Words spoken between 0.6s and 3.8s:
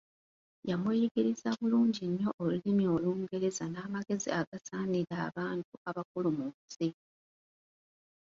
Yamuyigiriza bulungi nnyo olulimi Olungereza